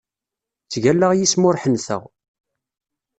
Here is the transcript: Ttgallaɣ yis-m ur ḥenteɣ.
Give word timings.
Ttgallaɣ 0.65 1.11
yis-m 1.13 1.43
ur 1.49 1.55
ḥenteɣ. 1.61 2.01